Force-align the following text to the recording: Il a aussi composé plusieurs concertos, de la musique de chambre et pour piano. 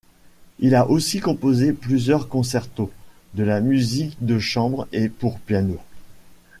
Il 0.57 0.73
a 0.73 0.89
aussi 0.89 1.19
composé 1.19 1.73
plusieurs 1.73 2.27
concertos, 2.27 2.89
de 3.35 3.43
la 3.43 3.61
musique 3.61 4.17
de 4.21 4.39
chambre 4.39 4.87
et 4.91 5.09
pour 5.09 5.37
piano. 5.39 5.77